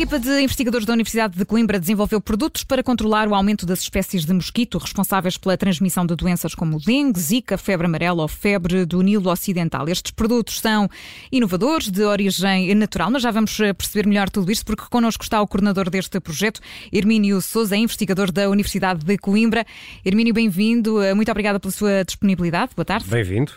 [0.00, 4.24] equipa de investigadores da Universidade de Coimbra desenvolveu produtos para controlar o aumento das espécies
[4.24, 9.02] de mosquito responsáveis pela transmissão de doenças como dengue, zika, febre amarela ou febre do
[9.02, 9.86] Nilo Ocidental.
[9.90, 10.88] Estes produtos são
[11.30, 15.42] inovadores, de origem natural, mas já vamos eh, perceber melhor tudo isto porque connosco está
[15.42, 19.66] o coordenador deste projeto, Hermínio Souza, investigador da Universidade de Coimbra.
[20.02, 21.02] Hermínio, bem-vindo.
[21.02, 22.72] Eh, muito obrigada pela sua disponibilidade.
[22.74, 23.06] Boa tarde.
[23.06, 23.52] Bem-vindo.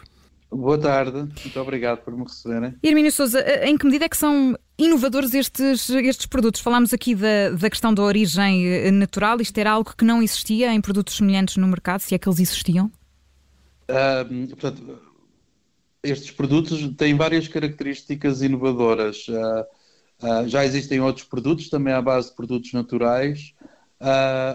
[0.55, 2.75] Boa tarde, muito obrigado por me receberem.
[2.83, 6.61] Hermínio Souza, eh, em que medida é que são inovadores estes, estes produtos?
[6.61, 10.71] Falámos aqui da, da questão da origem eh, natural, isto era algo que não existia
[10.71, 12.91] em produtos semelhantes no mercado, se é que eles existiam?
[13.89, 14.99] Uh, portanto,
[16.03, 19.25] estes produtos têm várias características inovadoras.
[19.27, 19.65] Uh,
[20.25, 23.53] uh, já existem outros produtos, também à base de produtos naturais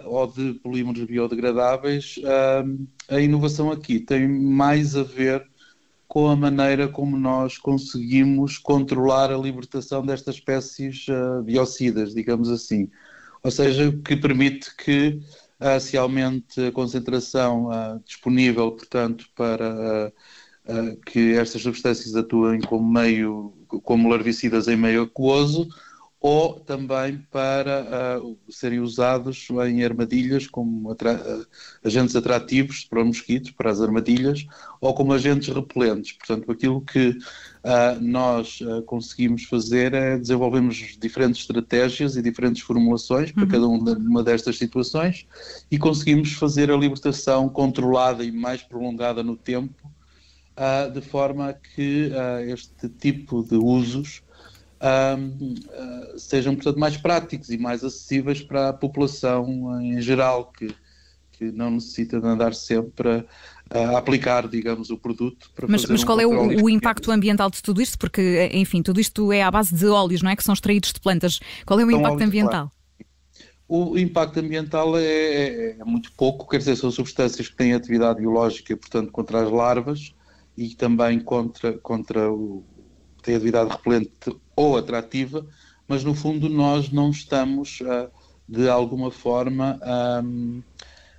[0.05, 2.17] ou de polímeros biodegradáveis.
[3.09, 5.43] a inovação aqui tem mais a ver
[6.09, 12.91] com a maneira como nós conseguimos controlar a libertação destas espécies uh, biocidas, digamos assim.
[13.43, 15.21] Ou seja, que permite que
[15.61, 20.13] uh, se aumente a concentração uh, disponível, portanto, para
[21.07, 25.67] que estas substâncias atuem como meio, como larvicidas em meio aquoso,
[26.21, 31.47] ou também para uh, serem usados em armadilhas como atra uh,
[31.85, 34.45] agentes atrativos para os mosquitos, para as armadilhas,
[34.81, 36.13] ou como agentes repelentes.
[36.13, 43.45] Portanto, aquilo que uh, nós conseguimos fazer é desenvolvermos diferentes estratégias e diferentes formulações para
[43.45, 43.49] uhum.
[43.49, 45.25] cada uma destas situações
[45.71, 49.89] e conseguimos fazer a libertação controlada e mais prolongada no tempo,
[50.93, 52.11] de forma que
[52.49, 54.23] este tipo de usos
[54.81, 60.75] uh, sejam, portanto, mais práticos e mais acessíveis para a população em geral, que,
[61.33, 63.25] que não necessita de andar sempre
[63.71, 67.51] a, a aplicar, digamos, o produto mas, Mas um qual é o, o impacto ambiental
[67.51, 67.99] de tudo isto?
[67.99, 70.37] Porque, enfim, tudo isto é à base de óleos, não é?
[70.37, 71.41] Que são extraídos de plantas.
[71.67, 72.73] Qual é o São impacto ambiental?
[73.71, 78.19] O impacto ambiental é, é, é, muito pouco, quer dizer, são substâncias que têm atividade
[78.19, 80.15] biológica, portanto, contra as larvas
[80.57, 82.65] e também contra, contra o,
[83.29, 84.11] têm atividade repelente
[84.57, 85.47] ou atrativa,
[85.87, 88.11] mas no fundo nós não estamos uh,
[88.49, 89.79] de alguma forma
[90.25, 90.63] um,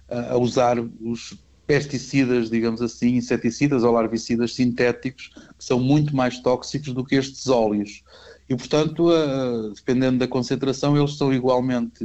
[0.09, 1.37] a usar os
[1.67, 7.47] pesticidas, digamos assim, inseticidas ou larvicidas sintéticos, que são muito mais tóxicos do que estes
[7.47, 8.03] óleos.
[8.49, 12.03] E, portanto, uh, dependendo da concentração, eles são igualmente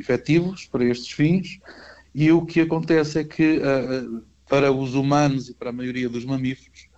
[0.00, 1.58] efetivos para estes fins.
[2.14, 6.24] E o que acontece é que, uh, para os humanos e para a maioria dos
[6.24, 6.88] mamíferos,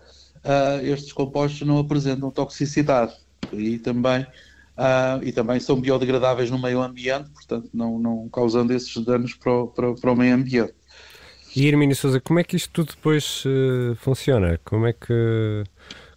[0.82, 3.14] estes compostos não apresentam toxicidade
[3.52, 8.96] e também, uh, e também são biodegradáveis no meio ambiente, portanto, não, não causando esses
[9.04, 10.74] danos para o, para, para o meio ambiente.
[11.56, 14.58] E Hermínio Souza, como é que isto tudo depois uh, funciona?
[14.64, 15.64] Como é, que,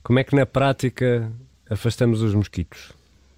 [0.02, 1.32] como é que na prática
[1.70, 2.92] afastamos os mosquitos?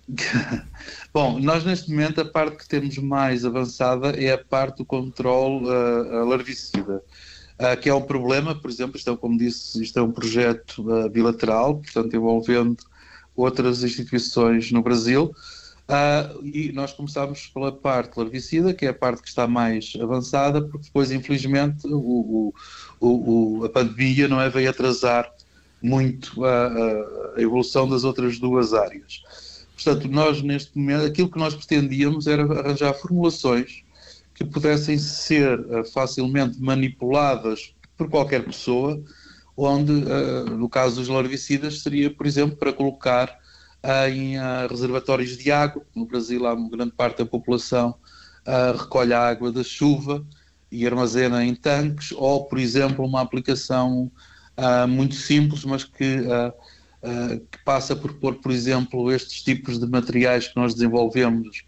[1.13, 5.65] Bom, nós neste momento a parte que temos mais avançada é a parte do controle
[5.65, 7.03] uh, larvicida, uh,
[7.81, 11.09] que é um problema, por exemplo, isto é, como disse, isto é um projeto uh,
[11.09, 12.77] bilateral, portanto envolvendo
[13.35, 15.33] outras instituições no Brasil.
[15.89, 20.61] Uh, e nós começámos pela parte larvicida, que é a parte que está mais avançada,
[20.61, 22.53] porque depois, infelizmente, o,
[23.01, 25.29] o, o, a pandemia não é, veio atrasar
[25.81, 26.67] muito a,
[27.35, 29.23] a, evolução das outras duas áreas.
[29.75, 33.83] Portanto, nós neste momento, aquilo que nós pretendíamos era arranjar formulações
[34.39, 39.03] que pudessem ser uh, facilmente manipuladas por qualquer pessoa,
[39.55, 43.37] onde, uh, no caso dos larvicidas, seria, por exemplo, para colocar
[44.09, 45.83] em uh, reservatórios de água.
[45.93, 47.95] No Brasil, há uma grande parte da população
[48.79, 50.25] recolhe a água da chuva
[50.71, 54.11] e armazena em tanques, ou, por exemplo, uma aplicação
[54.87, 56.17] muito simples, mas que,
[57.51, 61.63] que, passa por pôr, por exemplo, estes tipos de materiais que nós desenvolvemos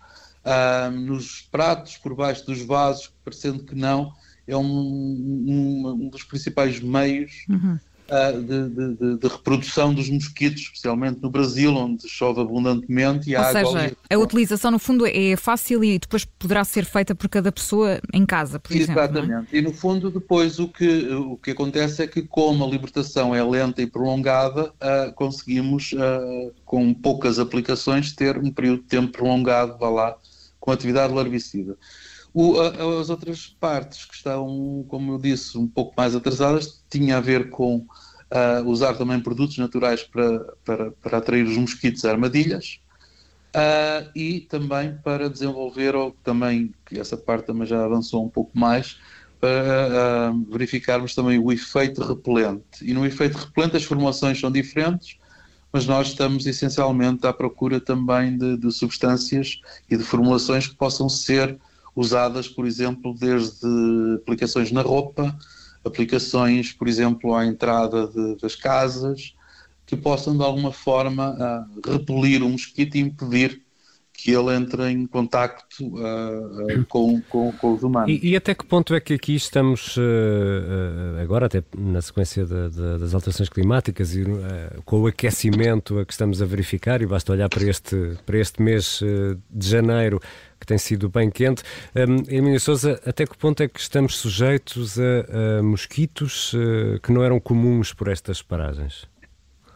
[0.92, 4.14] nos pratos, por baixo dos vasos, parecendo que não,
[4.48, 7.78] é um, um, um dos principais meios uhum.
[8.10, 13.30] uh, de, de, de, reprodução dos mosquitos, especialmente no Brasil, onde chove abundantemente.
[13.30, 13.98] E Ou a seja, água...
[14.10, 18.26] a utilização no fundo é fácil e depois poderá ser feita por cada pessoa em
[18.26, 19.02] casa, por Exatamente.
[19.02, 19.20] exemplo.
[19.20, 19.24] É?
[19.24, 19.56] Exatamente.
[19.56, 19.60] É?
[19.60, 23.44] E no fundo depois o que, o que acontece é que como a libertação é
[23.44, 29.78] lenta e prolongada, uh, conseguimos uh, com poucas aplicações ter um período de tempo prolongado,
[29.78, 30.18] vá lá,
[30.62, 31.78] com atividade larvicida.
[32.34, 37.20] O, as outras partes que estão, como eu disse, um pouco mais atrasadas, tinha a
[37.20, 42.80] ver com uh, usar também produtos naturais para, para, para atrair os mosquitos a armadilhas
[43.56, 48.58] uh, e também para desenvolver, ou também, que essa parte também já avançou um pouco
[48.58, 48.98] mais,
[49.40, 52.64] para uh, verificarmos também o efeito repelente.
[52.82, 55.18] E no efeito repelente as formulações são diferentes,
[55.72, 61.08] mas nós estamos essencialmente à procura também de, de substâncias e de formulações que possam
[61.08, 61.58] ser
[61.96, 63.68] usadas, por exemplo, desde
[64.22, 65.38] aplicações na roupa,
[65.84, 69.34] aplicações, por exemplo, à entrada de, das casas,
[69.86, 73.62] que possam de alguma forma uh, repelir o mosquito e impedir
[74.22, 78.08] que ele entre em contacto uh, uh, com, com, com, os humanos.
[78.12, 82.70] E, e, até que ponto é que aqui estamos, uh, agora até na sequência de,
[82.70, 84.24] de, das alterações climáticas e
[84.86, 88.62] com o aquecimento a que estamos a verificar, e basta olhar para este, para este
[88.62, 89.02] mês
[89.50, 90.22] de janeiro,
[90.60, 91.64] que tem sido bem quente.
[91.96, 96.54] Um, Emílio Souza, até que ponto é que estamos sujeitos a, a mosquitos
[97.02, 99.11] que não eram comuns por estas paragens?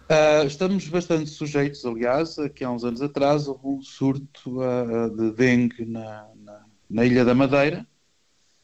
[0.07, 5.31] Uh, estamos bastante sujeitos, aliás, que há uns anos atrás houve um surto uh, de
[5.31, 7.87] dengue na, na, na, Ilha da Madeira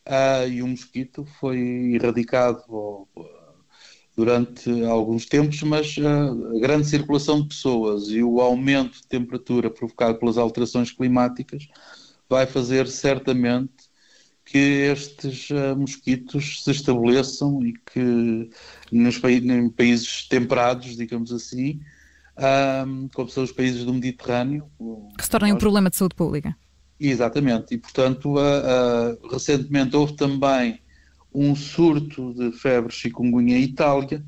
[0.08, 1.58] uh, e o mosquito foi
[1.96, 3.08] erradicado
[4.16, 10.20] durante alguns tempos, mas a grande circulação de pessoas e o aumento de temperatura provocado
[10.20, 11.68] pelas alterações climáticas
[12.30, 13.81] vai fazer certamente
[14.52, 18.50] que estes uh, mosquitos se estabeleçam e que
[18.92, 21.80] nos pa em países temperados, digamos assim,
[22.86, 24.70] um, como são os países do Mediterrâneo.
[25.18, 26.54] Que se tornem um problema de saúde pública.
[27.00, 28.36] Exatamente, e portanto,
[29.32, 30.82] recentemente houve também
[31.34, 34.22] um surto de febre chikungunya em Itália,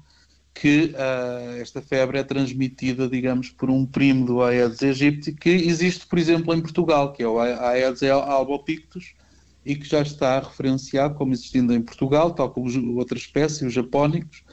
[0.53, 6.07] que uh, esta febre é transmitida, digamos, por um primo do Aedes aegypti, que existe,
[6.07, 9.15] por exemplo, em Portugal, que é o Aedes albopictus,
[9.65, 14.43] e que já está referenciado como existindo em Portugal, tal como outras espécies, os japónicos,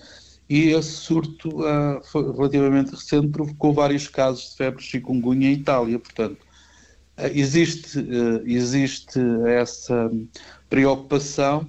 [0.49, 6.41] e esse surto uh, relativamente recente provocou vários casos de febre chikungunya em Itália, portanto,
[7.19, 10.11] uh, existe, uh, existe essa
[10.69, 11.67] preocupação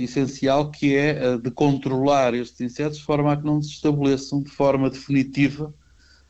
[0.00, 4.50] essencial que é de controlar estes insetos de forma a que não se estabeleçam de
[4.50, 5.72] forma definitiva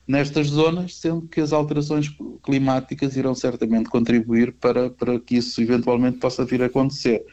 [0.07, 2.11] nestas zonas, sendo que as alterações
[2.43, 7.25] climáticas irão certamente contribuir para, para que isso eventualmente possa vir a acontecer.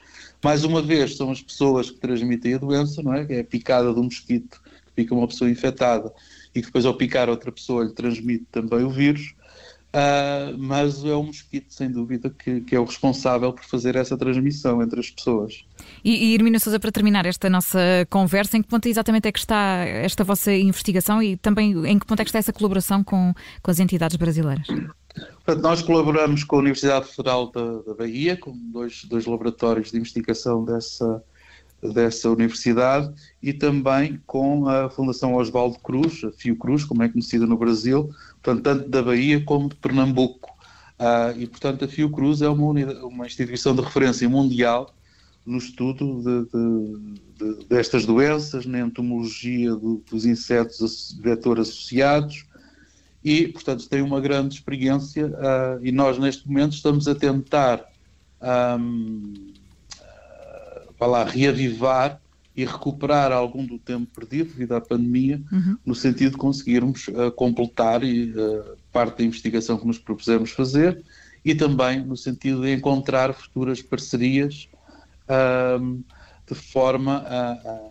[0.43, 3.25] Mais uma vez, são as pessoas que transmitem a doença, não é?
[3.29, 6.13] É a picada de um mosquito que pica uma pessoa infectada
[6.55, 9.33] e que depois, ao picar outra pessoa, lhe transmite também o vírus.
[9.89, 14.15] Uh, mas é o mosquito, sem dúvida, que, que, é o responsável por fazer essa
[14.15, 15.65] transmissão entre as pessoas.
[16.03, 19.39] E, e Hermínio Sousa, para terminar esta nossa conversa, em que ponto exatamente é que
[19.39, 23.33] está esta vossa investigação e também em que ponto é que está essa colaboração com,
[23.63, 24.67] com as entidades brasileiras?
[25.43, 29.97] Portanto, nós colaboramos com a Universidade Federal da, da Bahia, com dois, dois laboratórios de
[29.97, 31.23] investigação dessa,
[31.81, 37.57] dessa universidade e também com a Fundação Oswaldo Cruz, a Fiocruz, como é conhecida no
[37.57, 38.09] Brasil,
[38.41, 40.49] portanto, tanto da Bahia como de Pernambuco.
[40.99, 42.71] Uh, e, portanto, a Fiocruz é uma,
[43.05, 44.93] uma instituição de referência mundial
[45.45, 52.45] no estudo de, de, de, destas doenças, na entomologia do, dos insetos vetor associados
[53.23, 57.85] e, portanto, tem uma grande experiência uh, e nós, neste momento, estamos a tentar
[58.79, 59.53] um,
[61.07, 62.19] lá, reavivar
[62.55, 65.77] e recuperar algum do tempo perdido devido à pandemia, uhum.
[65.85, 71.01] no sentido de conseguirmos uh, completar e, uh, parte da investigação que nos propusemos fazer
[71.43, 74.67] e também no sentido de encontrar futuras parcerias
[75.29, 76.03] uh,
[76.45, 77.89] de forma a,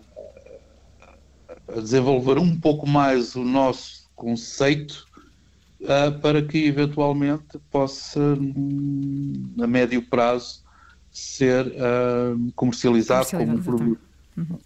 [1.75, 5.07] a, desenvolver um pouco mais o nosso conceito
[5.81, 10.63] uh, para que eventualmente possa, hum, a médio prazo,
[11.11, 14.01] ser uh, comercializado, comercializado como produto.
[14.37, 14.57] Uhum.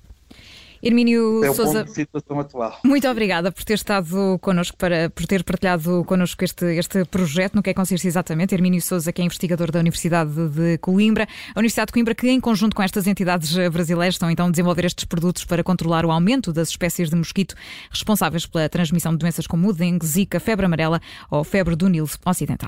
[0.83, 2.77] Hermínio é atual.
[2.83, 7.63] muito obrigada por ter estado connosco, para, por ter partilhado connosco este, este projeto, no
[7.63, 8.53] que é que consiste exatamente.
[8.53, 11.25] Hermínio Souza, que é investigador da Universidade de Coimbra.
[11.55, 14.83] A Universidade de Coimbra, que em conjunto com estas entidades brasileiras estão então a desenvolver
[14.83, 17.55] estes produtos para controlar o aumento das espécies de mosquito
[17.89, 20.99] responsáveis pela transmissão de doenças como o dengue, zika, febre amarela
[21.31, 22.67] ou febre do Nilo Ocidental.